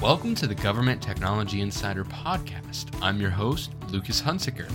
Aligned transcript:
Welcome 0.00 0.34
to 0.36 0.46
the 0.46 0.54
Government 0.54 1.02
Technology 1.02 1.62
Insider 1.62 2.04
Podcast. 2.04 2.86
I'm 3.00 3.18
your 3.18 3.30
host, 3.30 3.70
Lucas 3.88 4.20
Hunsicker. 4.20 4.70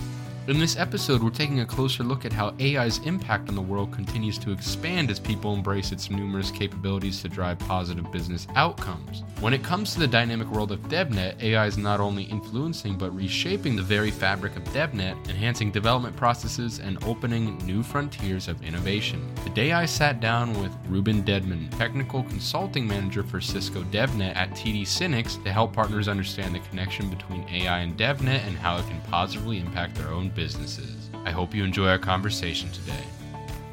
In 0.48 0.58
this 0.58 0.76
episode, 0.76 1.22
we're 1.22 1.30
taking 1.30 1.60
a 1.60 1.64
closer 1.64 2.02
look 2.02 2.24
at 2.24 2.32
how 2.32 2.52
AI's 2.58 2.98
impact 3.06 3.48
on 3.48 3.54
the 3.54 3.62
world 3.62 3.92
continues 3.92 4.38
to 4.38 4.50
expand 4.50 5.08
as 5.08 5.20
people 5.20 5.54
embrace 5.54 5.92
its 5.92 6.10
numerous 6.10 6.50
capabilities 6.50 7.22
to 7.22 7.28
drive 7.28 7.60
positive 7.60 8.10
business 8.10 8.48
outcomes. 8.56 9.22
When 9.38 9.54
it 9.54 9.62
comes 9.62 9.92
to 9.92 10.00
the 10.00 10.08
dynamic 10.08 10.48
world 10.50 10.72
of 10.72 10.80
DevNet, 10.88 11.40
AI 11.40 11.66
is 11.66 11.78
not 11.78 12.00
only 12.00 12.24
influencing 12.24 12.98
but 12.98 13.14
reshaping 13.14 13.76
the 13.76 13.82
very 13.82 14.10
fabric 14.10 14.56
of 14.56 14.64
DevNet, 14.64 15.28
enhancing 15.28 15.70
development 15.70 16.16
processes 16.16 16.80
and 16.80 17.02
opening 17.04 17.56
new 17.58 17.84
frontiers 17.84 18.48
of 18.48 18.60
innovation. 18.64 19.32
Today, 19.44 19.70
I 19.70 19.86
sat 19.86 20.18
down 20.18 20.60
with 20.60 20.76
Ruben 20.88 21.22
Dedman, 21.22 21.70
Technical 21.78 22.24
Consulting 22.24 22.84
Manager 22.84 23.22
for 23.22 23.40
Cisco 23.40 23.84
DevNet 23.84 24.34
at 24.34 24.50
TD 24.50 24.82
SYNNEX, 24.82 25.36
to 25.44 25.52
help 25.52 25.72
partners 25.72 26.08
understand 26.08 26.52
the 26.52 26.60
connection 26.70 27.08
between 27.10 27.48
AI 27.48 27.78
and 27.78 27.96
DevNet 27.96 28.44
and 28.44 28.56
how 28.56 28.76
it 28.78 28.86
can 28.88 29.00
positively 29.02 29.60
impact 29.60 29.94
their 29.94 30.08
own 30.08 30.31
businesses. 30.34 31.10
I 31.24 31.30
hope 31.30 31.54
you 31.54 31.64
enjoy 31.64 31.88
our 31.88 31.98
conversation 31.98 32.70
today. 32.70 33.04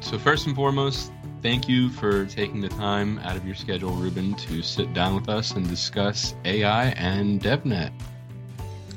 So, 0.00 0.18
first 0.18 0.46
and 0.46 0.56
foremost, 0.56 1.12
thank 1.42 1.68
you 1.68 1.90
for 1.90 2.26
taking 2.26 2.60
the 2.60 2.68
time 2.68 3.18
out 3.20 3.36
of 3.36 3.44
your 3.44 3.54
schedule, 3.54 3.92
Ruben, 3.92 4.34
to 4.34 4.62
sit 4.62 4.92
down 4.94 5.14
with 5.14 5.28
us 5.28 5.52
and 5.52 5.68
discuss 5.68 6.34
AI 6.44 6.86
and 6.90 7.40
DevNet. 7.40 7.92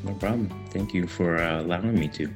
No 0.04 0.14
problem. 0.14 0.50
Thank 0.70 0.94
you 0.94 1.08
for 1.08 1.38
uh, 1.38 1.62
allowing 1.62 1.98
me 1.98 2.08
to. 2.10 2.34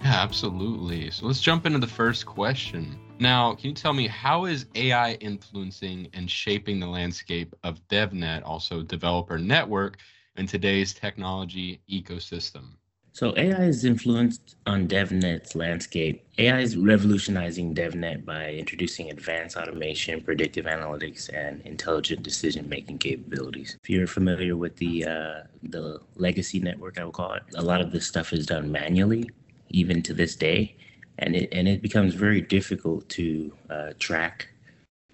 Yeah, 0.00 0.22
absolutely. 0.22 1.10
So 1.10 1.26
let's 1.26 1.40
jump 1.40 1.66
into 1.66 1.78
the 1.78 1.86
first 1.86 2.26
question. 2.26 2.98
Now, 3.18 3.54
can 3.54 3.70
you 3.70 3.74
tell 3.74 3.92
me 3.92 4.06
how 4.06 4.44
is 4.44 4.66
AI 4.76 5.14
influencing 5.14 6.08
and 6.12 6.30
shaping 6.30 6.78
the 6.78 6.86
landscape 6.86 7.54
of 7.64 7.86
DevNet, 7.88 8.42
also 8.44 8.82
developer 8.82 9.38
network, 9.38 9.98
in 10.36 10.46
today's 10.46 10.94
technology 10.94 11.80
ecosystem? 11.90 12.77
So 13.18 13.34
AI 13.36 13.64
is 13.64 13.84
influenced 13.84 14.54
on 14.64 14.86
DevNet's 14.86 15.56
landscape. 15.56 16.24
AI 16.38 16.60
is 16.60 16.76
revolutionizing 16.76 17.74
DevNet 17.74 18.24
by 18.24 18.52
introducing 18.52 19.10
advanced 19.10 19.56
automation, 19.56 20.20
predictive 20.20 20.66
analytics, 20.66 21.28
and 21.34 21.60
intelligent 21.62 22.22
decision-making 22.22 22.98
capabilities. 22.98 23.76
If 23.82 23.90
you're 23.90 24.06
familiar 24.06 24.56
with 24.56 24.76
the 24.76 25.04
uh, 25.04 25.40
the 25.64 25.98
legacy 26.14 26.60
network, 26.60 26.96
I 27.00 27.04
would 27.06 27.14
call 27.14 27.32
it, 27.32 27.42
a 27.56 27.62
lot 27.62 27.80
of 27.80 27.90
this 27.90 28.06
stuff 28.06 28.32
is 28.32 28.46
done 28.46 28.70
manually, 28.70 29.28
even 29.70 30.00
to 30.02 30.14
this 30.14 30.36
day, 30.36 30.76
and 31.18 31.34
it 31.34 31.48
and 31.50 31.66
it 31.66 31.82
becomes 31.82 32.14
very 32.14 32.40
difficult 32.40 33.08
to 33.18 33.52
uh, 33.68 33.92
track 33.98 34.46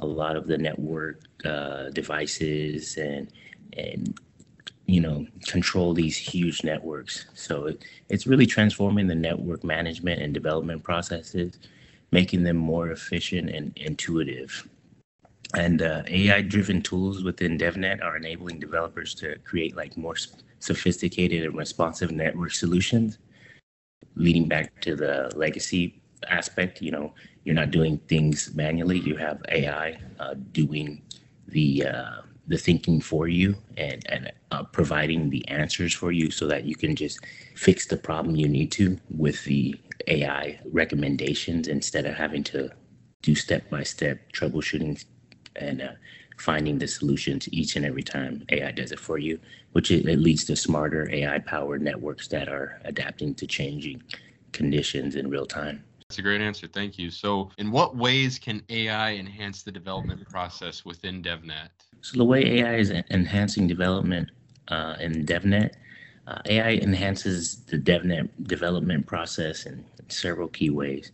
a 0.00 0.06
lot 0.06 0.36
of 0.36 0.46
the 0.46 0.58
network 0.58 1.22
uh, 1.46 1.88
devices 1.88 2.98
and 2.98 3.32
and 3.78 4.20
you 4.86 5.00
know 5.00 5.26
control 5.46 5.94
these 5.94 6.16
huge 6.16 6.62
networks. 6.64 7.26
So 7.34 7.66
it, 7.66 7.84
it's 8.08 8.26
really 8.26 8.46
transforming 8.46 9.06
the 9.06 9.14
network 9.14 9.64
management 9.64 10.22
and 10.22 10.32
development 10.34 10.82
processes 10.82 11.58
making 12.10 12.44
them 12.44 12.56
more 12.56 12.90
efficient 12.90 13.50
and 13.50 13.72
intuitive. 13.76 14.68
And 15.56 15.82
uh, 15.82 16.02
ai 16.06 16.42
driven 16.42 16.82
tools 16.82 17.22
within 17.22 17.58
devnet 17.58 18.02
are 18.02 18.16
enabling 18.16 18.60
developers 18.60 19.14
to 19.16 19.38
create 19.38 19.76
like 19.76 19.96
more 19.96 20.16
sophisticated 20.58 21.44
and 21.44 21.56
responsive 21.56 22.10
network 22.10 22.52
solutions 22.52 23.18
leading 24.16 24.46
back 24.46 24.80
to 24.80 24.94
the 24.94 25.30
legacy 25.34 26.00
aspect 26.28 26.80
you 26.80 26.90
know 26.90 27.12
you're 27.44 27.54
not 27.54 27.70
doing 27.70 27.98
things 28.08 28.54
manually. 28.54 28.98
You 28.98 29.16
have 29.16 29.42
ai 29.50 29.98
uh, 30.18 30.34
doing 30.52 31.02
the 31.48 31.86
uh, 31.86 32.22
the 32.48 32.58
thinking 32.58 33.00
for 33.00 33.28
you 33.28 33.56
and 33.76 34.04
and 34.10 34.32
uh, 34.52 34.64
providing 34.64 35.30
the 35.30 35.46
answers 35.48 35.94
for 35.94 36.12
you 36.12 36.30
so 36.30 36.46
that 36.46 36.64
you 36.64 36.76
can 36.76 36.96
just 36.96 37.20
fix 37.56 37.86
the 37.86 37.96
problem 37.96 38.36
you 38.36 38.48
need 38.48 38.72
to 38.72 38.98
with 39.10 39.44
the 39.44 39.74
AI 40.08 40.60
recommendations 40.72 41.68
instead 41.68 42.06
of 42.06 42.14
having 42.14 42.44
to 42.44 42.70
do 43.22 43.34
step 43.34 43.68
by 43.70 43.82
step 43.82 44.18
troubleshooting 44.32 45.04
and 45.56 45.82
uh, 45.82 45.92
finding 46.38 46.78
the 46.78 46.88
solutions 46.88 47.48
each 47.52 47.76
and 47.76 47.86
every 47.86 48.02
time 48.02 48.44
AI 48.50 48.72
does 48.72 48.92
it 48.92 49.00
for 49.00 49.18
you, 49.18 49.38
which 49.72 49.90
it, 49.90 50.06
it 50.08 50.18
leads 50.18 50.44
to 50.44 50.56
smarter 50.56 51.08
AI 51.12 51.38
powered 51.40 51.82
networks 51.82 52.28
that 52.28 52.48
are 52.48 52.80
adapting 52.84 53.34
to 53.36 53.46
changing 53.46 54.02
conditions 54.52 55.16
in 55.16 55.30
real 55.30 55.46
time. 55.46 55.84
That's 56.14 56.20
a 56.20 56.22
great 56.22 56.40
answer. 56.42 56.68
Thank 56.68 56.96
you. 56.96 57.10
So, 57.10 57.50
in 57.58 57.72
what 57.72 57.96
ways 57.96 58.38
can 58.38 58.62
AI 58.68 59.14
enhance 59.14 59.64
the 59.64 59.72
development 59.72 60.24
process 60.30 60.84
within 60.84 61.24
DevNet? 61.24 61.70
So, 62.02 62.18
the 62.18 62.24
way 62.24 62.60
AI 62.60 62.76
is 62.76 62.92
enhancing 63.10 63.66
development 63.66 64.30
uh, 64.68 64.94
in 65.00 65.26
DevNet, 65.26 65.72
uh, 66.28 66.38
AI 66.44 66.74
enhances 66.74 67.56
the 67.66 67.78
DevNet 67.78 68.28
development 68.44 69.08
process 69.08 69.66
in 69.66 69.84
several 70.06 70.46
key 70.46 70.70
ways. 70.70 71.10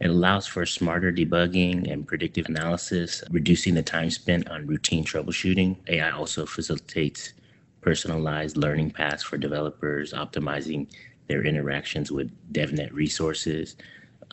It 0.00 0.08
allows 0.08 0.46
for 0.46 0.64
smarter 0.64 1.12
debugging 1.12 1.92
and 1.92 2.08
predictive 2.08 2.46
analysis, 2.46 3.22
reducing 3.30 3.74
the 3.74 3.82
time 3.82 4.08
spent 4.08 4.48
on 4.48 4.66
routine 4.66 5.04
troubleshooting. 5.04 5.76
AI 5.88 6.10
also 6.10 6.46
facilitates 6.46 7.34
personalized 7.82 8.56
learning 8.56 8.92
paths 8.92 9.22
for 9.22 9.36
developers, 9.36 10.14
optimizing 10.14 10.86
their 11.26 11.44
interactions 11.44 12.10
with 12.10 12.32
DevNet 12.54 12.94
resources. 12.94 13.76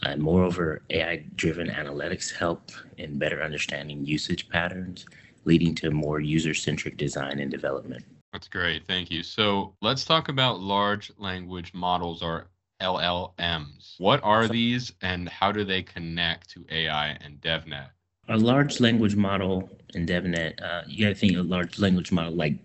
And 0.03 0.22
moreover, 0.22 0.81
AI 0.89 1.25
driven 1.35 1.67
analytics 1.67 2.33
help 2.33 2.72
in 2.97 3.17
better 3.17 3.41
understanding 3.41 4.06
usage 4.06 4.50
patterns, 4.50 5.06
leading 5.45 5.73
to 5.75 5.91
more 5.91 6.19
user 6.19 6.53
centric 6.53 6.97
design 6.97 7.39
and 7.39 7.51
development. 7.51 8.03
That's 8.34 8.47
great. 8.47 8.85
Thank 8.85 9.11
you. 9.11 9.23
So 9.23 9.75
let's 9.81 10.03
talk 10.03 10.28
about 10.28 10.59
large 10.59 11.11
language 11.17 11.73
models 11.73 12.22
or 12.22 12.47
LLMs. 12.81 13.95
What 13.97 14.22
are 14.23 14.47
these 14.47 14.91
and 15.01 15.29
how 15.29 15.51
do 15.51 15.63
they 15.63 15.81
connect 15.81 16.50
to 16.51 16.66
AI 16.69 17.17
and 17.22 17.39
DevNet? 17.39 17.88
A 18.28 18.38
large 18.38 18.79
language 18.79 19.16
model 19.16 19.69
in 19.94 20.05
DevNet, 20.05 20.61
uh, 20.61 20.81
you 20.88 21.05
got 21.05 21.09
to 21.09 21.16
think 21.16 21.38
a 21.38 21.41
large 21.41 21.79
language 21.79 22.11
model 22.11 22.34
like 22.34 22.57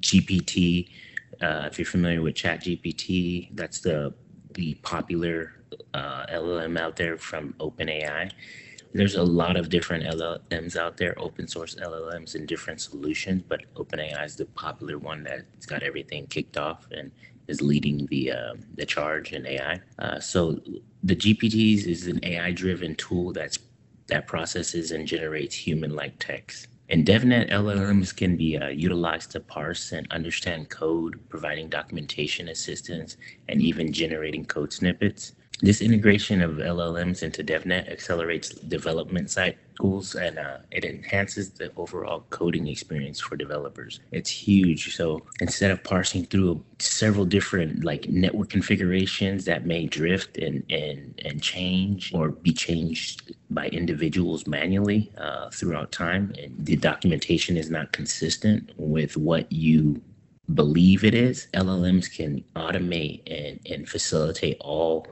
GPT. 0.00 0.90
Uh, 1.40 1.68
if 1.70 1.78
you're 1.78 1.86
familiar 1.86 2.22
with 2.22 2.34
ChatGPT, 2.34 3.48
that's 3.56 3.80
the 3.80 4.12
the 4.54 4.74
popular 4.76 5.52
uh, 5.94 6.26
LLM 6.26 6.78
out 6.78 6.96
there 6.96 7.16
from 7.16 7.54
OpenAI. 7.54 8.30
There's 8.92 9.16
a 9.16 9.22
lot 9.22 9.56
of 9.56 9.68
different 9.68 10.04
LLMs 10.04 10.76
out 10.76 10.96
there, 10.96 11.14
open 11.18 11.46
source 11.48 11.74
LLMs 11.74 12.34
and 12.34 12.48
different 12.48 12.80
solutions, 12.80 13.42
but 13.46 13.62
OpenAI 13.74 14.24
is 14.24 14.36
the 14.36 14.46
popular 14.46 14.98
one 14.98 15.22
that's 15.22 15.66
got 15.66 15.82
everything 15.82 16.26
kicked 16.28 16.56
off 16.56 16.86
and 16.92 17.10
is 17.48 17.60
leading 17.60 18.06
the 18.06 18.32
uh, 18.32 18.54
the 18.74 18.86
charge 18.86 19.32
in 19.32 19.46
AI. 19.46 19.80
Uh, 19.98 20.18
so 20.18 20.58
the 21.02 21.16
GPTs 21.16 21.86
is 21.86 22.06
an 22.06 22.20
AI-driven 22.22 22.94
tool 22.96 23.32
that's 23.32 23.58
that 24.08 24.26
processes 24.26 24.92
and 24.92 25.06
generates 25.06 25.54
human-like 25.54 26.14
text. 26.18 26.68
In 26.88 27.04
DevNet, 27.04 27.50
LLMs 27.50 28.14
can 28.14 28.36
be 28.36 28.56
uh, 28.56 28.68
utilized 28.68 29.32
to 29.32 29.40
parse 29.40 29.90
and 29.90 30.06
understand 30.12 30.68
code, 30.68 31.18
providing 31.28 31.68
documentation 31.68 32.48
assistance, 32.48 33.16
and 33.48 33.60
even 33.60 33.92
generating 33.92 34.44
code 34.44 34.72
snippets. 34.72 35.32
This 35.62 35.80
integration 35.80 36.42
of 36.42 36.56
LLMs 36.56 37.22
into 37.22 37.42
DevNet 37.42 37.90
accelerates 37.90 38.50
development 38.50 39.30
cycles 39.30 40.14
and 40.14 40.38
uh, 40.38 40.58
it 40.70 40.84
enhances 40.84 41.50
the 41.50 41.72
overall 41.78 42.26
coding 42.28 42.68
experience 42.68 43.20
for 43.20 43.36
developers. 43.36 44.00
It's 44.12 44.28
huge. 44.28 44.94
So 44.94 45.22
instead 45.40 45.70
of 45.70 45.82
parsing 45.82 46.26
through 46.26 46.62
several 46.78 47.24
different 47.24 47.84
like 47.84 48.06
network 48.08 48.50
configurations 48.50 49.46
that 49.46 49.64
may 49.64 49.86
drift 49.86 50.36
and 50.36 50.62
and 50.70 51.18
and 51.24 51.42
change 51.42 52.12
or 52.14 52.30
be 52.30 52.52
changed 52.52 53.34
by 53.48 53.68
individuals 53.68 54.46
manually 54.46 55.10
uh, 55.16 55.48
throughout 55.50 55.90
time, 55.90 56.34
and 56.38 56.54
the 56.66 56.76
documentation 56.76 57.56
is 57.56 57.70
not 57.70 57.92
consistent 57.92 58.72
with 58.76 59.16
what 59.16 59.50
you 59.50 60.02
believe 60.54 61.04
it 61.04 61.14
is, 61.14 61.48
LLMs 61.54 62.12
can 62.12 62.44
automate 62.54 63.22
and, 63.26 63.60
and 63.66 63.88
facilitate 63.88 64.56
all 64.60 65.06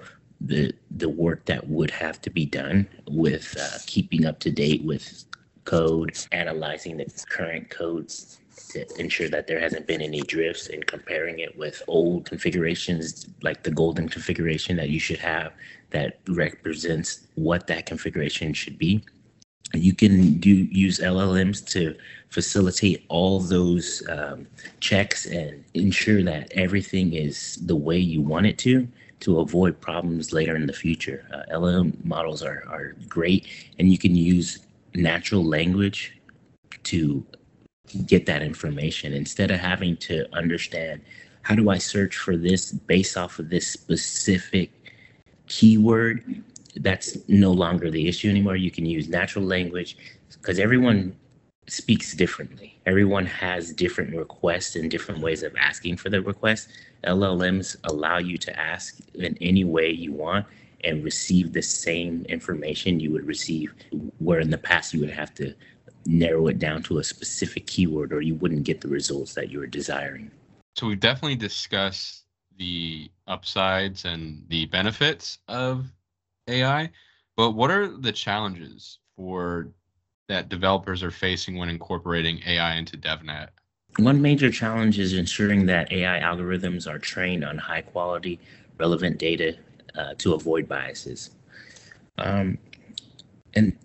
the 0.46 0.73
the 0.91 1.08
work 1.08 1.44
that 1.46 1.69
would 1.69 1.91
have 1.91 2.20
to 2.23 2.31
be 2.31 2.44
done 2.44 2.87
with 3.08 3.56
uh, 3.58 3.79
keeping 3.87 4.26
up 4.26 4.38
to 4.41 4.50
date 4.50 4.85
with 4.85 5.25
code, 5.64 6.17
analyzing 6.32 6.99
the 6.99 7.06
current 7.29 7.70
codes 7.70 8.38
to 8.70 8.87
ensure 9.00 9.29
that 9.29 9.46
there 9.46 9.58
hasn't 9.58 9.87
been 9.87 10.02
any 10.02 10.20
drifts, 10.20 10.69
and 10.69 10.87
comparing 10.87 11.38
it 11.38 11.56
with 11.56 11.82
old 11.88 12.26
configurations 12.26 13.26
like 13.43 13.62
the 13.62 13.70
golden 13.70 14.08
configuration 14.08 14.76
that 14.76 14.91
you 14.91 15.00
should 15.00 15.19
have 15.19 15.52
that 15.91 16.19
represents 16.29 17.26
what 17.37 17.67
that 17.67 17.87
configuration 17.87 18.52
should 18.52 18.79
be. 18.79 19.02
You 19.73 19.94
can 19.94 20.38
do 20.38 20.50
use 20.50 20.99
LLMs 20.99 21.67
to 21.70 21.97
facilitate 22.29 23.05
all 23.08 23.40
those 23.40 24.02
um, 24.08 24.47
checks 24.81 25.25
and 25.26 25.64
ensure 25.73 26.23
that 26.23 26.52
everything 26.52 27.14
is 27.14 27.56
the 27.64 27.76
way 27.76 27.99
you 27.99 28.20
want 28.20 28.47
it 28.47 28.58
to 28.58 28.87
to 29.20 29.40
avoid 29.40 29.81
problems 29.81 30.32
later 30.32 30.56
in 30.56 30.66
the 30.66 30.72
future. 30.72 31.26
Uh, 31.32 31.55
LLM 31.55 32.05
models 32.05 32.43
are, 32.43 32.64
are 32.69 32.94
great, 33.08 33.46
and 33.78 33.90
you 33.90 33.99
can 33.99 34.14
use 34.14 34.61
natural 34.94 35.44
language 35.44 36.20
to 36.84 37.26
get 38.06 38.26
that 38.26 38.43
information 38.43 39.12
instead 39.12 39.50
of 39.50 39.61
having 39.61 39.96
to 39.96 40.26
understand 40.34 41.00
how 41.43 41.55
do 41.55 41.70
I 41.70 41.78
search 41.78 42.16
for 42.16 42.37
this 42.37 42.72
based 42.72 43.16
off 43.16 43.38
of 43.38 43.50
this 43.50 43.69
specific 43.69 44.70
keyword. 45.46 46.43
That's 46.76 47.16
no 47.28 47.52
longer 47.52 47.90
the 47.90 48.08
issue 48.08 48.31
anymore. 48.31 48.56
You 48.56 48.70
can 48.70 48.87
use 48.87 49.08
natural 49.08 49.44
language 49.44 49.96
because 50.32 50.58
everyone 50.58 51.16
speaks 51.66 52.14
differently. 52.14 52.78
Everyone 52.87 53.26
has 53.26 53.72
different 53.72 54.14
requests 54.14 54.76
and 54.76 54.90
different 54.90 55.20
ways 55.20 55.43
of 55.43 55.55
asking 55.56 55.96
for 55.96 56.11
the 56.11 56.20
request. 56.20 56.69
LLMs 57.05 57.76
allow 57.84 58.19
you 58.19 58.38
to 58.38 58.58
ask 58.58 58.99
in 59.14 59.37
any 59.40 59.64
way 59.64 59.90
you 59.90 60.12
want 60.12 60.46
and 60.82 61.02
receive 61.02 61.52
the 61.52 61.62
same 61.62 62.26
information 62.28 63.00
you 63.00 63.11
would 63.12 63.26
receive 63.26 63.75
where 64.19 64.40
in 64.40 64.50
the 64.50 64.58
past 64.58 64.93
you 64.93 65.00
would 65.00 65.11
have 65.11 65.34
to 65.34 65.55
narrow 66.06 66.49
it 66.49 66.58
down 66.58 66.82
to 66.82 66.99
a 66.99 67.05
specific 67.05 67.66
keyword 67.66 68.12
or 68.12 68.20
you 68.20 68.34
wouldn't 68.34 68.64
get 68.64 68.81
the 68.81 68.88
results 68.88 69.34
that 69.34 69.50
you 69.50 69.58
were 69.58 69.66
desiring. 69.66 70.31
So 70.76 70.87
we've 70.87 71.00
definitely 71.00 71.37
discussed 71.37 72.25
the 72.58 73.11
upsides 73.26 74.05
and 74.05 74.44
the 74.49 74.66
benefits 74.66 75.38
of 75.49 75.87
AI, 76.49 76.90
but 77.37 77.52
what 77.52 77.70
are 77.70 77.88
the 77.88 78.12
challenges 78.12 78.99
for 79.16 79.69
that 80.29 80.49
developers 80.49 81.03
are 81.03 81.11
facing 81.11 81.56
when 81.56 81.69
incorporating 81.69 82.41
AI 82.47 82.76
into 82.76 82.97
DevNet? 82.97 83.49
One 83.99 84.21
major 84.21 84.50
challenge 84.50 84.99
is 84.99 85.12
ensuring 85.12 85.67
that 85.67 85.93
AI 85.93 86.21
algorithms 86.21 86.88
are 86.88 86.99
trained 86.99 87.44
on 87.44 87.59
high 87.59 87.82
quality, 87.82 88.41
relevant 88.79 89.19
data 89.19 89.56
uh, 89.97 90.15
to 90.19 90.35
avoid 90.35 90.69
biases. 90.69 91.31
Um, 92.19 92.59
and 93.55 93.76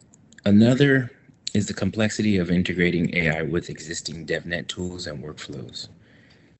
another 0.45 1.11
is 1.53 1.67
the 1.67 1.73
complexity 1.73 2.37
of 2.37 2.49
integrating 2.49 3.15
AI 3.15 3.43
with 3.43 3.69
existing 3.69 4.25
DevNet 4.25 4.67
tools 4.67 5.07
and 5.07 5.23
workflows. 5.23 5.89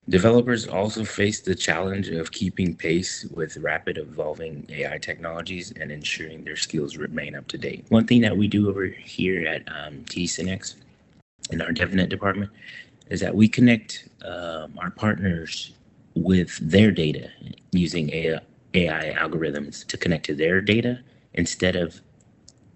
Developers 0.10 0.68
also 0.68 1.04
face 1.04 1.40
the 1.40 1.54
challenge 1.54 2.10
of 2.10 2.32
keeping 2.32 2.76
pace 2.76 3.26
with 3.26 3.58
rapid 3.58 4.00
evolving 4.00 4.66
AI 4.70 4.98
technologies 4.98 5.72
and 5.80 5.92
ensuring 5.92 6.44
their 6.44 6.56
skills 6.56 6.98
remain 6.98 7.36
up 7.36 7.48
to 7.50 7.60
date. 7.60 7.86
One 7.90 8.08
thing 8.08 8.22
that 8.22 8.36
we 8.36 8.48
do 8.48 8.70
over 8.70 8.86
here 8.86 9.46
at 9.46 9.62
um, 9.68 10.04
SYNNEX 10.06 10.78
in 11.52 11.62
our 11.62 11.72
DevNet 11.72 12.10
department 12.10 12.50
is 13.12 13.20
that 13.20 13.36
we 13.36 13.48
connect 13.48 14.10
um, 14.26 14.80
our 14.80 14.90
partners 14.90 15.74
with 16.16 16.58
their 16.58 16.90
data 16.90 17.30
using 17.72 18.12
AI, 18.12 18.40
AI 18.74 19.14
algorithms 19.14 19.86
to 19.86 19.98
connect 19.98 20.26
to 20.26 20.34
their 20.34 20.60
data 20.60 21.02
instead 21.36 21.76
of 21.76 22.02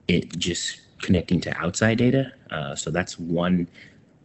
it 0.08 0.38
just 0.38 0.82
connecting 1.02 1.42
to 1.42 1.58
outside 1.58 1.98
data. 1.98 2.32
Uh, 2.52 2.76
so 2.76 2.92
that's 2.92 3.18
one 3.18 3.68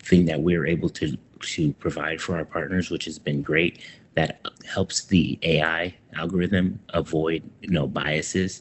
thing 0.00 0.26
that 0.26 0.40
we're 0.43 0.66
able 0.66 0.90
to 0.90 1.16
to 1.40 1.73
provide 1.75 2.20
for 2.20 2.37
our 2.37 2.44
partners, 2.44 2.90
which 2.90 3.05
has 3.05 3.19
been 3.19 3.43
great. 3.43 3.81
That 4.14 4.40
helps 4.67 5.05
the 5.05 5.38
AI 5.43 5.94
algorithm 6.14 6.81
avoid 6.90 7.49
you 7.61 7.70
know 7.70 7.87
biases, 7.87 8.61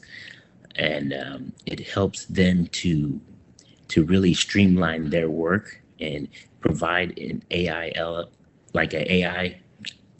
and 0.76 1.12
um, 1.12 1.52
it 1.66 1.80
helps 1.80 2.26
them 2.26 2.66
to 2.68 3.20
to 3.88 4.04
really 4.04 4.34
streamline 4.34 5.10
their 5.10 5.30
work 5.30 5.82
and 6.00 6.28
provide 6.60 7.18
an 7.18 7.42
AI 7.50 7.92
L, 7.96 8.30
like 8.74 8.92
an 8.92 9.04
AI 9.08 9.60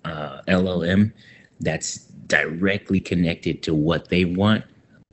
uh, 0.05 0.41
LLM 0.49 1.13
that's 1.61 1.99
directly 2.27 3.01
connected 3.01 3.63
to 3.63 3.75
what 3.75 4.09
they 4.09 4.25
want, 4.25 4.65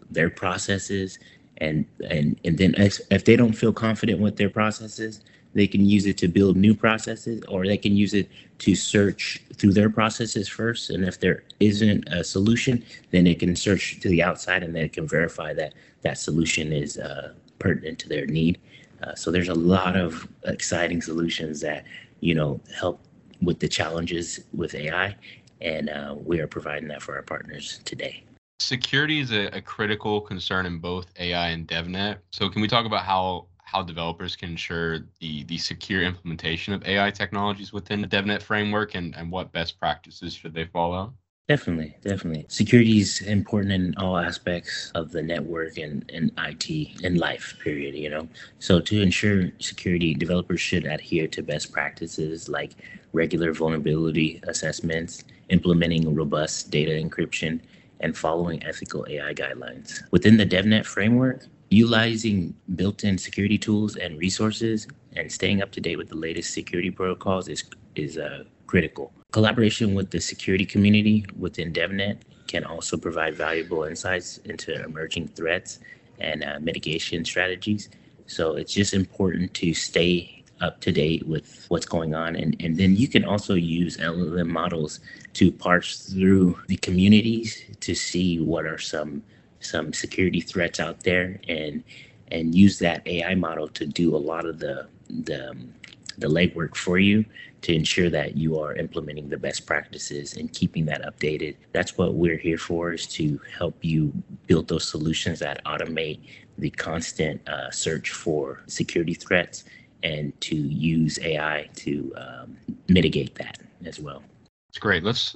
their 0.09 0.29
processes, 0.29 1.19
and 1.57 1.85
and 2.09 2.39
and 2.43 2.57
then 2.57 2.73
if, 2.75 2.99
if 3.11 3.25
they 3.25 3.35
don't 3.35 3.53
feel 3.53 3.73
confident 3.73 4.19
with 4.19 4.37
their 4.37 4.49
processes, 4.49 5.21
they 5.55 5.67
can 5.67 5.85
use 5.85 6.05
it 6.05 6.17
to 6.19 6.27
build 6.27 6.57
new 6.57 6.75
processes, 6.75 7.41
or 7.47 7.65
they 7.65 7.77
can 7.77 7.95
use 7.95 8.13
it 8.13 8.29
to 8.59 8.75
search 8.75 9.41
through 9.55 9.73
their 9.73 9.89
processes 9.89 10.47
first. 10.47 10.89
And 10.89 11.03
if 11.05 11.19
there 11.19 11.43
isn't 11.59 12.07
a 12.09 12.23
solution, 12.23 12.83
then 13.11 13.25
it 13.25 13.39
can 13.39 13.55
search 13.55 13.99
to 14.01 14.09
the 14.09 14.21
outside, 14.21 14.63
and 14.63 14.75
then 14.75 14.83
it 14.83 14.93
can 14.93 15.07
verify 15.07 15.53
that 15.53 15.73
that 16.01 16.17
solution 16.17 16.71
is 16.71 16.97
uh, 16.97 17.33
pertinent 17.57 17.97
to 17.99 18.09
their 18.09 18.25
need. 18.27 18.59
Uh, 19.01 19.15
so 19.15 19.31
there's 19.31 19.49
a 19.49 19.55
lot 19.55 19.95
of 19.95 20.27
exciting 20.43 21.01
solutions 21.01 21.61
that 21.61 21.85
you 22.19 22.35
know 22.35 22.59
help 22.77 22.99
with 23.41 23.59
the 23.59 23.67
challenges 23.67 24.41
with 24.53 24.75
AI, 24.75 25.15
and 25.61 25.89
uh, 25.89 26.15
we 26.17 26.39
are 26.39 26.47
providing 26.47 26.87
that 26.89 27.01
for 27.01 27.15
our 27.15 27.21
partners 27.21 27.79
today. 27.85 28.23
Security 28.59 29.19
is 29.19 29.31
a, 29.31 29.47
a, 29.47 29.61
critical 29.61 30.21
concern 30.21 30.65
in 30.65 30.79
both 30.79 31.07
AI 31.19 31.49
and 31.49 31.67
DevNet. 31.67 32.19
So 32.31 32.49
can 32.49 32.61
we 32.61 32.69
talk 32.69 32.85
about 32.85 33.03
how 33.03 33.47
how 33.65 33.83
developers 33.83 34.35
can 34.35 34.51
ensure 34.51 34.99
the 35.19 35.43
the 35.43 35.57
secure 35.57 36.03
implementation 36.03 36.73
of 36.73 36.87
AI 36.87 37.11
technologies 37.11 37.73
within 37.73 38.01
the 38.01 38.07
DevNet 38.07 38.41
framework 38.41 38.95
and, 38.95 39.15
and 39.15 39.31
what 39.31 39.51
best 39.51 39.79
practices 39.79 40.33
should 40.33 40.53
they 40.53 40.65
follow? 40.65 41.13
Definitely, 41.47 41.95
definitely. 42.01 42.45
Security 42.47 43.01
is 43.01 43.21
important 43.21 43.71
in 43.71 43.95
all 43.97 44.17
aspects 44.17 44.91
of 44.95 45.11
the 45.11 45.21
network 45.21 45.77
and, 45.77 46.09
and 46.11 46.31
IT 46.39 47.03
and 47.03 47.19
life, 47.19 47.55
period, 47.63 47.93
you 47.93 48.09
know. 48.09 48.27
So 48.57 48.79
to 48.79 49.01
ensure 49.01 49.51
security, 49.59 50.15
developers 50.15 50.59
should 50.59 50.85
adhere 50.85 51.27
to 51.27 51.43
best 51.43 51.71
practices 51.71 52.49
like 52.49 52.71
regular 53.13 53.53
vulnerability 53.53 54.41
assessments, 54.47 55.23
implementing 55.49 56.15
robust 56.15 56.71
data 56.71 56.93
encryption, 56.93 57.61
and 57.99 58.17
following 58.17 58.63
ethical 58.65 59.05
AI 59.07 59.33
guidelines. 59.35 60.01
Within 60.09 60.37
the 60.37 60.45
DevNet 60.47 60.85
framework, 60.85 61.45
utilizing 61.69 62.55
built-in 62.75 63.17
security 63.17 63.57
tools 63.57 63.95
and 63.95 64.17
resources 64.19 64.87
and 65.15 65.31
staying 65.31 65.61
up 65.61 65.71
to 65.71 65.81
date 65.81 65.97
with 65.97 66.09
the 66.09 66.15
latest 66.15 66.53
security 66.53 66.91
protocols 66.91 67.47
is 67.47 67.63
is 67.95 68.17
uh, 68.17 68.43
critical. 68.67 69.11
Collaboration 69.31 69.93
with 69.95 70.11
the 70.11 70.19
security 70.19 70.65
community 70.65 71.25
within 71.37 71.71
DevNet 71.71 72.17
can 72.47 72.63
also 72.63 72.97
provide 72.97 73.35
valuable 73.35 73.83
insights 73.83 74.37
into 74.39 74.83
emerging 74.83 75.27
threats 75.29 75.79
and 76.19 76.43
uh, 76.43 76.59
mitigation 76.61 77.25
strategies. 77.25 77.89
So 78.27 78.55
it's 78.55 78.73
just 78.73 78.93
important 78.93 79.53
to 79.55 79.73
stay 79.73 80.43
up 80.61 80.79
to 80.81 80.91
date 80.91 81.27
with 81.27 81.65
what's 81.69 81.85
going 81.85 82.15
on. 82.15 82.35
And, 82.35 82.55
and 82.59 82.77
then 82.77 82.95
you 82.95 83.07
can 83.07 83.25
also 83.25 83.55
use 83.55 83.97
LLM 83.97 84.47
models 84.47 84.99
to 85.33 85.51
parse 85.51 86.09
through 86.09 86.59
the 86.67 86.77
communities 86.77 87.61
to 87.81 87.93
see 87.93 88.39
what 88.39 88.65
are 88.65 88.77
some 88.77 89.21
some 89.59 89.93
security 89.93 90.41
threats 90.41 90.79
out 90.79 91.01
there 91.03 91.39
and 91.47 91.83
and 92.31 92.55
use 92.55 92.79
that 92.79 93.07
AI 93.07 93.35
model 93.35 93.67
to 93.67 93.85
do 93.85 94.15
a 94.15 94.17
lot 94.17 94.45
of 94.45 94.59
the 94.59 94.87
the 95.09 95.49
um, 95.51 95.73
the 96.17 96.27
legwork 96.27 96.75
for 96.75 96.97
you 96.97 97.25
to 97.61 97.73
ensure 97.73 98.09
that 98.09 98.37
you 98.37 98.59
are 98.59 98.75
implementing 98.75 99.27
the 99.29 99.37
best 99.37 99.65
practices 99.65 100.37
and 100.37 100.53
keeping 100.53 100.85
that 100.85 101.01
updated. 101.01 101.55
That's 101.71 101.97
what 101.97 102.13
we're 102.13 102.37
here 102.37 102.57
for 102.57 102.93
is 102.93 103.07
to 103.07 103.39
help 103.57 103.75
you 103.81 104.13
build 104.47 104.67
those 104.67 104.87
solutions 104.87 105.39
that 105.39 105.63
automate 105.65 106.19
the 106.57 106.69
constant 106.69 107.47
uh, 107.49 107.71
search 107.71 108.11
for 108.11 108.61
security 108.67 109.13
threats 109.13 109.65
and 110.03 110.39
to 110.41 110.55
use 110.55 111.19
AI 111.23 111.67
to 111.77 112.13
um, 112.15 112.57
mitigate 112.87 113.35
that 113.35 113.57
as 113.83 113.99
well. 113.99 114.23
That's 114.69 114.79
great. 114.79 115.03
Let's 115.03 115.35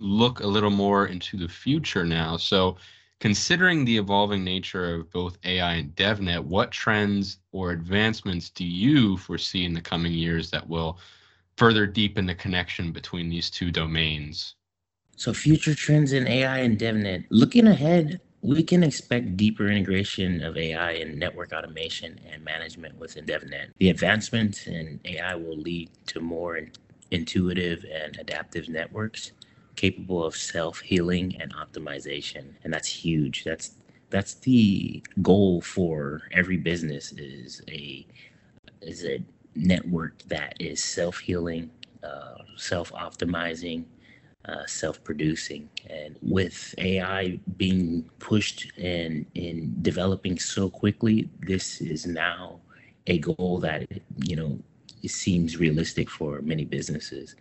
look 0.00 0.40
a 0.40 0.46
little 0.46 0.70
more 0.70 1.06
into 1.06 1.36
the 1.36 1.48
future 1.48 2.04
now. 2.04 2.36
So 2.38 2.76
Considering 3.22 3.84
the 3.84 3.98
evolving 3.98 4.42
nature 4.42 4.96
of 4.96 5.08
both 5.12 5.38
AI 5.44 5.74
and 5.74 5.94
DevNet, 5.94 6.42
what 6.42 6.72
trends 6.72 7.38
or 7.52 7.70
advancements 7.70 8.50
do 8.50 8.64
you 8.64 9.16
foresee 9.16 9.64
in 9.64 9.72
the 9.72 9.80
coming 9.80 10.12
years 10.12 10.50
that 10.50 10.68
will 10.68 10.98
further 11.56 11.86
deepen 11.86 12.26
the 12.26 12.34
connection 12.34 12.90
between 12.90 13.28
these 13.28 13.48
two 13.48 13.70
domains? 13.70 14.56
So, 15.14 15.32
future 15.32 15.72
trends 15.72 16.12
in 16.12 16.26
AI 16.26 16.58
and 16.58 16.76
DevNet. 16.76 17.26
Looking 17.30 17.68
ahead, 17.68 18.20
we 18.40 18.60
can 18.64 18.82
expect 18.82 19.36
deeper 19.36 19.68
integration 19.68 20.42
of 20.42 20.56
AI 20.56 20.90
in 20.90 21.16
network 21.16 21.52
automation 21.52 22.18
and 22.28 22.44
management 22.44 22.98
within 22.98 23.24
DevNet. 23.24 23.68
The 23.78 23.90
advancements 23.90 24.66
in 24.66 24.98
AI 25.04 25.36
will 25.36 25.58
lead 25.58 25.90
to 26.06 26.18
more 26.18 26.58
intuitive 27.12 27.84
and 27.84 28.18
adaptive 28.18 28.68
networks 28.68 29.30
capable 29.76 30.24
of 30.24 30.36
self-healing 30.36 31.36
and 31.40 31.54
optimization 31.54 32.54
and 32.64 32.72
that's 32.72 32.88
huge. 32.88 33.44
That's 33.44 33.74
that's 34.10 34.34
the 34.34 35.02
goal 35.22 35.62
for 35.62 36.22
every 36.32 36.58
business 36.58 37.12
is 37.12 37.62
a 37.68 38.06
is 38.82 39.04
a 39.04 39.24
network 39.54 40.22
that 40.24 40.54
is 40.60 40.82
self-healing 40.82 41.70
uh, 42.02 42.38
self-optimizing 42.56 43.84
uh, 44.44 44.66
self-producing. 44.66 45.68
And 45.88 46.16
with 46.20 46.74
ai 46.78 47.38
being 47.56 48.10
pushed 48.18 48.72
and 48.78 49.24
in 49.34 49.74
developing 49.82 50.38
so 50.38 50.68
quickly 50.68 51.28
this 51.46 51.80
is 51.80 52.06
now 52.06 52.60
a 53.06 53.18
goal 53.18 53.58
that 53.60 53.86
you 54.24 54.36
know 54.36 54.58
it 55.02 55.10
seems 55.10 55.56
realistic 55.56 56.08
for 56.08 56.40
many 56.42 56.64
businesses 56.64 57.34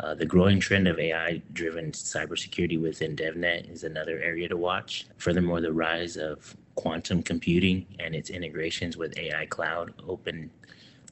uh, 0.00 0.14
the 0.14 0.26
growing 0.26 0.58
trend 0.58 0.88
of 0.88 0.98
AI 0.98 1.40
driven 1.52 1.92
cybersecurity 1.92 2.80
within 2.80 3.14
DevNet 3.14 3.70
is 3.70 3.84
another 3.84 4.18
area 4.20 4.48
to 4.48 4.56
watch. 4.56 5.06
Furthermore, 5.18 5.60
the 5.60 5.72
rise 5.72 6.16
of 6.16 6.56
quantum 6.74 7.22
computing 7.22 7.86
and 8.00 8.14
its 8.14 8.30
integrations 8.30 8.96
with 8.96 9.16
AI 9.16 9.46
cloud 9.46 9.94
open 10.08 10.50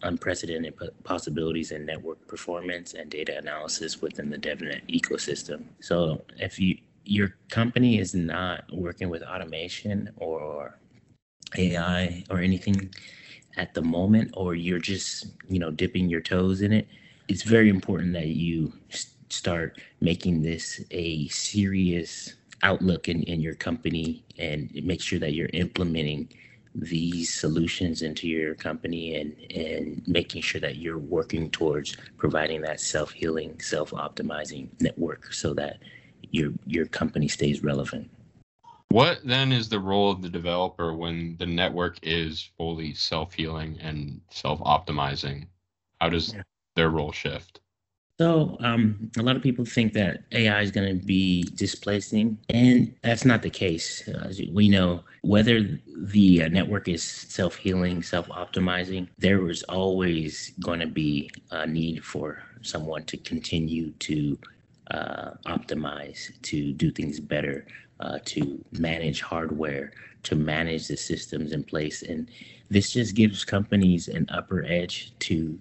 unprecedented 0.03 0.75
possibilities 1.05 1.71
in 1.71 1.87
network 1.87 2.27
performance 2.27 2.95
and 2.95 3.09
data 3.09 3.39
analysis 3.39 4.03
within 4.03 4.31
the 4.31 4.37
DevNet 4.37 4.83
ecosystem. 4.89 5.62
So 5.81 6.23
if 6.39 6.59
you 6.59 6.79
your 7.05 7.35
company 7.51 7.99
is 7.99 8.15
not 8.15 8.65
working 8.73 9.09
with 9.09 9.23
automation 9.23 10.11
or 10.17 10.79
AI 11.57 12.25
or 12.31 12.39
anything 12.39 12.91
at 13.57 13.75
the 13.75 13.83
moment, 13.83 14.33
or 14.35 14.55
you're 14.55 14.79
just 14.79 15.27
you 15.49 15.59
know 15.59 15.71
dipping 15.71 16.09
your 16.09 16.21
toes 16.21 16.62
in 16.62 16.73
it, 16.73 16.89
it's 17.29 17.43
very 17.43 17.69
important 17.69 18.12
that 18.14 18.29
you 18.29 18.73
start 19.29 19.81
making 20.00 20.43
this 20.43 20.83
a 20.91 21.26
serious 21.29 22.35
outlook 22.62 23.09
in, 23.09 23.23
in 23.25 23.41
your 23.41 23.55
company 23.55 24.25
and 24.38 24.71
make 24.85 25.00
sure 25.00 25.19
that 25.19 25.33
you're 25.33 25.50
implementing 25.52 26.29
these 26.75 27.33
solutions 27.33 28.02
into 28.02 28.26
your 28.26 28.55
company 28.55 29.17
and 29.17 29.37
and 29.50 30.02
making 30.07 30.41
sure 30.41 30.61
that 30.61 30.76
you're 30.76 30.99
working 30.99 31.50
towards 31.50 31.97
providing 32.17 32.62
that 32.62 32.81
self-healing 32.81 33.61
self-optimizing 33.61 34.69
network 34.81 35.33
so 35.33 35.52
that 35.52 35.79
your 36.31 36.50
your 36.67 36.87
company 36.87 37.29
stays 37.29 37.62
relevant 37.62 38.11
what 38.88 39.21
then 39.23 39.52
is 39.52 39.69
the 39.69 39.79
role 39.79 40.11
of 40.11 40.23
the 40.23 40.31
developer 40.31 40.95
when 40.95 41.37
the 41.38 41.47
network 41.47 41.99
is 42.02 42.50
fully 42.57 42.95
self-healing 42.95 43.79
and 43.81 44.19
self-optimizing 44.31 45.47
how 46.00 46.09
does 46.09 46.33
yeah. 46.33 46.43
Their 46.75 46.91
role 46.91 47.12
shift 47.12 47.61
so 48.23 48.57
um, 48.61 49.11
a 49.19 49.23
lot 49.23 49.35
of 49.35 49.43
people 49.43 49.64
think 49.64 49.95
that 49.95 50.23
AI 50.31 50.61
is 50.61 50.71
going 50.71 50.97
to 50.97 51.05
be 51.05 51.43
displacing, 51.57 52.38
and 52.50 52.95
that's 53.02 53.25
not 53.25 53.43
the 53.43 53.50
case. 53.50 54.07
As 54.09 54.41
we 54.52 54.69
know, 54.69 55.02
whether 55.23 55.81
the 55.97 56.45
uh, 56.45 56.49
network 56.49 56.88
is 56.88 57.02
self-healing, 57.02 58.02
self-optimizing, 58.05 59.09
there 59.19 59.41
was 59.41 59.64
always 59.64 60.52
going 60.62 60.79
to 60.79 60.87
be 60.87 61.31
a 61.50 61.67
need 61.67 62.05
for 62.05 62.43
someone 62.61 63.05
to 63.07 63.17
continue 63.17 63.91
to 63.93 64.38
uh, 64.93 65.31
optimize, 65.47 66.31
to 66.43 66.73
do 66.75 66.93
things 66.93 67.19
better, 67.19 67.67
uh, 67.99 68.19
to 68.26 68.64
manage 68.79 69.21
hardware, 69.21 69.91
to 70.23 70.37
manage 70.37 70.87
the 70.87 70.97
systems 70.97 71.50
in 71.50 71.64
place, 71.64 72.02
and 72.02 72.31
this 72.71 72.93
just 72.93 73.17
gives 73.17 73.45
companies 73.45 74.07
an 74.07 74.26
upper 74.31 74.64
edge 74.64 75.12
to 75.19 75.59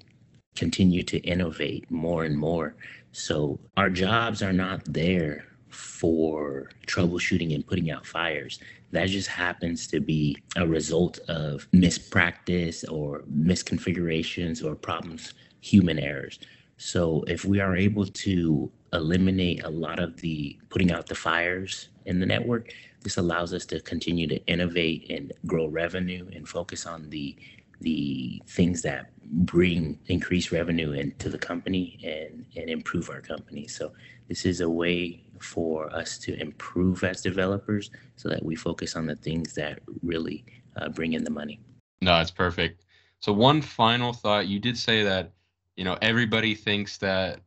continue 0.56 1.04
to 1.04 1.18
innovate 1.20 1.90
more 1.90 2.24
and 2.24 2.38
more. 2.38 2.76
So 3.12 3.60
our 3.78 3.90
jobs 3.90 4.42
are 4.42 4.54
not 4.54 4.82
there 4.86 5.46
for 5.70 6.70
troubleshooting 6.88 7.56
and 7.56 7.66
putting 7.66 7.92
out 7.92 8.06
fires. 8.06 8.60
That 8.92 9.08
just 9.08 9.30
happens 9.30 9.88
to 9.88 10.00
be 10.00 10.38
a 10.58 10.68
result 10.68 11.20
of 11.30 11.68
mispractice 11.72 12.90
or 12.92 13.24
misconfigurations 13.34 14.64
or 14.64 14.76
problems, 14.76 15.34
human 15.62 15.98
errors. 15.98 16.40
So 16.78 17.24
if 17.28 17.46
we 17.46 17.60
are 17.60 17.76
able 17.76 18.06
to 18.06 18.72
eliminate 18.92 19.64
a 19.64 19.70
lot 19.70 20.00
of 20.00 20.18
the 20.18 20.58
putting 20.70 20.92
out 20.92 21.08
the 21.08 21.16
fires 21.16 21.90
in 22.06 22.20
the 22.20 22.26
network, 22.26 22.74
this 23.02 23.18
allows 23.18 23.54
us 23.54 23.66
to 23.68 23.80
continue 23.80 24.28
to 24.28 24.46
innovate 24.46 25.10
and 25.10 25.32
grow 25.46 25.68
revenue 25.68 26.28
and 26.34 26.48
focus 26.48 26.86
on 26.86 27.10
the 27.10 27.36
the 27.82 28.42
things 28.48 28.82
that 28.84 29.12
bring 29.24 30.00
increased 30.08 30.52
revenue 30.52 30.92
into 30.92 31.30
the 31.30 31.38
company 31.38 32.00
and, 32.04 32.46
and 32.56 32.70
improve 32.70 33.10
our 33.10 33.22
company. 33.22 33.68
So 33.68 33.94
this 34.28 34.46
is 34.46 34.62
a 34.62 34.70
way 34.70 35.24
for 35.40 35.94
us 35.96 36.18
to 36.20 36.40
improve 36.40 37.04
as 37.04 37.22
developers 37.22 37.90
so 38.16 38.30
that 38.30 38.44
we 38.44 38.56
focus 38.56 38.96
on 38.96 39.08
the 39.08 39.16
things 39.16 39.54
that 39.56 39.80
really 40.04 40.46
uh, 40.76 40.90
bring 40.90 41.14
in 41.14 41.24
the 41.24 41.32
money. 41.32 41.60
No, 42.02 42.20
it's 42.20 42.32
perfect. 42.32 42.84
So 43.20 43.32
one 43.32 43.62
final 43.62 44.14
thought, 44.14 44.48
you 44.48 44.60
did 44.60 44.78
say 44.78 45.04
that, 45.04 45.32
you 45.76 45.84
know, 45.84 45.98
everybody 46.02 46.56
thinks 46.56 46.98
that 46.98 47.40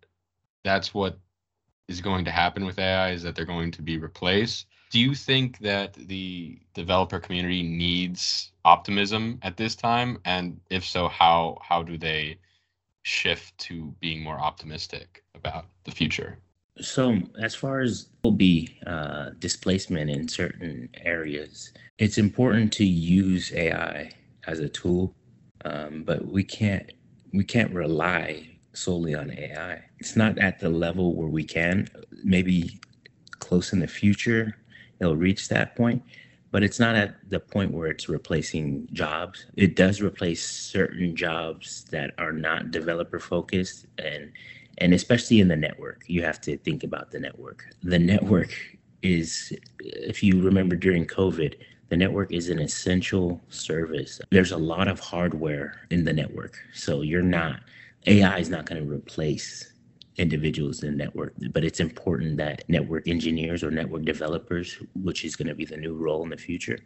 that's 0.62 0.94
what 0.94 1.18
is 1.88 2.00
going 2.00 2.24
to 2.24 2.30
happen 2.30 2.64
with 2.64 2.78
AI 2.78 3.10
is 3.10 3.22
that 3.22 3.34
they're 3.34 3.44
going 3.44 3.70
to 3.72 3.82
be 3.82 3.98
replaced. 3.98 4.66
Do 4.94 5.00
you 5.00 5.16
think 5.16 5.58
that 5.58 5.94
the 5.94 6.56
developer 6.72 7.18
community 7.18 7.64
needs 7.64 8.52
optimism 8.64 9.40
at 9.42 9.56
this 9.56 9.74
time? 9.74 10.20
And 10.24 10.60
if 10.70 10.86
so, 10.86 11.08
how 11.08 11.58
how 11.62 11.82
do 11.82 11.98
they 11.98 12.38
shift 13.02 13.58
to 13.58 13.92
being 13.98 14.22
more 14.22 14.38
optimistic 14.38 15.24
about 15.34 15.66
the 15.82 15.90
future? 15.90 16.38
So, 16.80 17.18
as 17.42 17.56
far 17.56 17.80
as 17.80 18.08
will 18.22 18.30
be 18.30 18.78
uh, 18.86 19.30
displacement 19.40 20.10
in 20.10 20.28
certain 20.28 20.88
areas, 21.02 21.72
it's 21.98 22.16
important 22.16 22.72
to 22.74 22.84
use 22.84 23.52
AI 23.52 24.12
as 24.46 24.60
a 24.60 24.68
tool, 24.68 25.12
um, 25.64 26.04
but 26.06 26.24
we 26.24 26.44
can't 26.44 26.92
we 27.32 27.42
can't 27.42 27.74
rely 27.74 28.48
solely 28.74 29.16
on 29.16 29.32
AI. 29.32 29.82
It's 29.98 30.14
not 30.14 30.38
at 30.38 30.60
the 30.60 30.68
level 30.70 31.16
where 31.16 31.28
we 31.28 31.42
can. 31.42 31.88
Maybe 32.22 32.78
close 33.40 33.72
in 33.72 33.80
the 33.80 33.88
future, 33.88 34.56
it'll 35.00 35.16
reach 35.16 35.48
that 35.48 35.76
point, 35.76 36.02
but 36.50 36.62
it's 36.62 36.78
not 36.78 36.94
at 36.94 37.16
the 37.28 37.40
point 37.40 37.72
where 37.72 37.88
it's 37.88 38.08
replacing 38.08 38.88
jobs. 38.92 39.46
It 39.56 39.76
does 39.76 40.00
replace 40.00 40.44
certain 40.44 41.16
jobs 41.16 41.84
that 41.90 42.12
are 42.18 42.32
not 42.32 42.70
developer 42.70 43.18
focused 43.18 43.86
and 43.98 44.32
and 44.78 44.92
especially 44.92 45.38
in 45.38 45.46
the 45.46 45.56
network, 45.56 46.02
you 46.08 46.24
have 46.24 46.40
to 46.40 46.56
think 46.58 46.82
about 46.82 47.12
the 47.12 47.20
network. 47.20 47.64
The 47.84 47.98
network 47.98 48.52
is 49.02 49.52
if 49.78 50.22
you 50.22 50.42
remember 50.42 50.74
during 50.74 51.06
COVID, 51.06 51.54
the 51.90 51.96
network 51.96 52.32
is 52.32 52.48
an 52.48 52.58
essential 52.58 53.40
service. 53.50 54.20
There's 54.30 54.50
a 54.52 54.56
lot 54.56 54.88
of 54.88 54.98
hardware 54.98 55.86
in 55.90 56.04
the 56.04 56.12
network. 56.12 56.58
So 56.72 57.02
you're 57.02 57.22
not 57.22 57.60
AI 58.06 58.38
is 58.38 58.50
not 58.50 58.66
going 58.66 58.84
to 58.84 58.92
replace 58.92 59.72
individuals 60.16 60.82
in 60.82 60.90
the 60.90 60.96
network, 60.96 61.34
but 61.52 61.64
it's 61.64 61.80
important 61.80 62.36
that 62.36 62.62
network 62.68 63.08
engineers 63.08 63.64
or 63.64 63.70
network 63.70 64.04
developers, 64.04 64.78
which 64.94 65.24
is 65.24 65.34
going 65.36 65.48
to 65.48 65.54
be 65.54 65.64
the 65.64 65.76
new 65.76 65.94
role 65.94 66.22
in 66.22 66.30
the 66.30 66.36
future, 66.36 66.78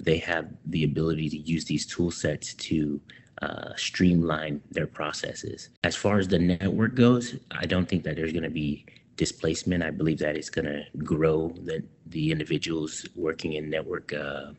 they 0.00 0.18
have 0.18 0.46
the 0.66 0.84
ability 0.84 1.28
to 1.28 1.38
use 1.38 1.64
these 1.64 1.84
tool 1.84 2.10
sets 2.10 2.54
to 2.54 3.00
uh, 3.42 3.70
streamline 3.76 4.60
their 4.70 4.86
processes. 4.86 5.70
As 5.82 5.96
far 5.96 6.18
as 6.18 6.28
the 6.28 6.38
network 6.38 6.94
goes, 6.94 7.36
I 7.50 7.66
don't 7.66 7.88
think 7.88 8.04
that 8.04 8.16
there's 8.16 8.32
going 8.32 8.44
to 8.44 8.50
be 8.50 8.86
displacement. 9.16 9.82
I 9.82 9.90
believe 9.90 10.18
that 10.18 10.36
it's 10.36 10.50
going 10.50 10.66
to 10.66 10.84
grow 10.98 11.48
the, 11.64 11.82
the 12.06 12.30
individuals 12.30 13.06
working 13.16 13.54
in 13.54 13.68
network 13.68 14.12
uh, 14.12 14.52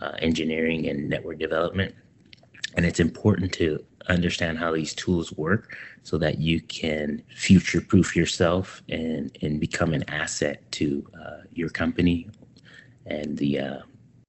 uh, 0.00 0.12
engineering 0.18 0.88
and 0.88 1.08
network 1.08 1.38
development. 1.38 1.94
And 2.76 2.84
it's 2.84 3.00
important 3.00 3.52
to 3.54 3.84
understand 4.08 4.58
how 4.58 4.72
these 4.72 4.94
tools 4.94 5.32
work 5.32 5.76
so 6.02 6.18
that 6.18 6.38
you 6.38 6.60
can 6.60 7.22
future 7.34 7.80
proof 7.80 8.14
yourself 8.14 8.82
and, 8.88 9.36
and 9.42 9.60
become 9.60 9.92
an 9.92 10.08
asset 10.08 10.70
to 10.72 11.06
uh, 11.24 11.42
your 11.52 11.68
company 11.68 12.28
and 13.06 13.36
the, 13.36 13.58
uh, 13.58 13.78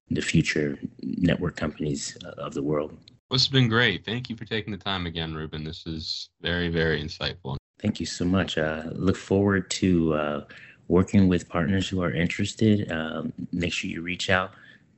the 0.10 0.22
future 0.22 0.78
network 1.02 1.56
companies 1.56 2.18
of 2.38 2.54
the 2.54 2.64
world. 2.64 2.98
This 3.30 3.44
has 3.44 3.52
been 3.52 3.68
great. 3.68 4.06
Thank 4.06 4.30
you 4.30 4.36
for 4.36 4.46
taking 4.46 4.72
the 4.72 4.78
time 4.78 5.06
again, 5.06 5.36
Ruben. 5.36 5.64
This 5.64 5.86
is 5.86 6.30
very, 6.42 6.70
very 6.70 7.04
insightful. 7.04 7.58
Thank 7.80 8.00
you 8.00 8.06
so 8.06 8.26
much. 8.26 8.58
Uh, 8.58 8.84
look 8.94 9.18
forward 9.18 9.70
to 9.72 10.14
uh, 10.14 10.46
working 10.88 11.28
with 11.28 11.50
partners 11.50 11.90
who 11.90 12.02
are 12.02 12.12
interested. 12.12 12.92
Um, 12.92 13.34
make 13.52 13.74
sure 13.74 13.90
you 13.90 14.02
reach 14.02 14.30
out 14.30 14.52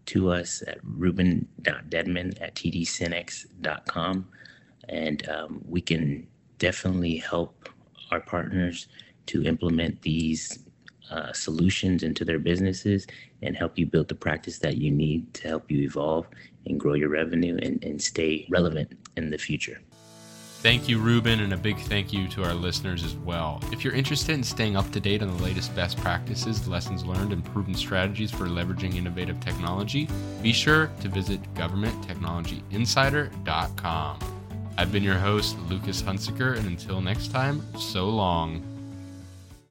to 0.08 0.32
us 0.32 0.64
at 0.68 0.78
ruben.dedman 0.84 2.42
at 2.42 2.56
tdsynnex.com 2.56 4.28
and 4.90 5.28
um, 5.30 5.62
we 5.68 5.82
can 5.82 6.28
definitely 6.58 7.18
help 7.18 7.70
our 8.12 8.20
partners 8.20 8.88
to 9.28 9.44
implement 9.44 10.02
these 10.02 10.60
uh, 11.12 11.32
solutions 11.34 12.04
into 12.04 12.26
their 12.26 12.40
businesses 12.40 13.08
and 13.42 13.56
help 13.56 13.80
you 13.80 13.86
build 13.86 14.08
the 14.08 14.16
practice 14.16 14.58
that 14.60 14.78
you 14.78 14.92
need 14.92 15.34
to 15.34 15.48
help 15.48 15.72
you 15.72 15.82
evolve 15.82 16.28
and 16.66 16.80
grow 16.80 16.94
your 16.94 17.10
revenue 17.10 17.58
and, 17.62 17.84
and 17.84 18.02
stay 18.02 18.46
relevant 18.50 18.92
in 19.16 19.30
the 19.30 19.38
future. 19.38 19.80
Thank 20.62 20.90
you, 20.90 21.00
Ruben, 21.00 21.40
and 21.40 21.54
a 21.54 21.58
big 21.58 21.80
thank 21.80 22.12
you 22.12 22.28
to 22.30 22.44
our 22.44 22.54
listeners 22.54 23.06
as 23.06 23.16
well. 23.16 23.62
If 23.72 23.86
you're 23.86 23.94
interested 23.94 24.34
in 24.34 24.44
staying 24.44 24.76
up 24.76 24.92
to 24.92 25.00
date 25.00 25.22
on 25.22 25.30
the 25.30 25.42
latest 25.42 25.74
best 25.74 25.98
practices, 26.00 26.68
lessons 26.68 27.06
learned, 27.06 27.32
and 27.32 27.46
proven 27.46 27.74
strategies 27.74 28.30
for 28.30 28.48
leveraging 28.48 28.96
innovative 28.96 29.40
technology, 29.40 30.10
be 30.42 30.52
sure 30.52 30.92
to 31.00 31.08
visit 31.08 31.42
governmenttechnologyinsider.com. 31.54 34.39
I've 34.80 34.94
been 34.94 35.04
your 35.04 35.18
host, 35.18 35.60
Lucas 35.68 36.02
Hunsicker, 36.02 36.58
and 36.58 36.66
until 36.66 37.02
next 37.02 37.34
time, 37.34 37.62
so 37.78 38.08
long. 38.08 38.79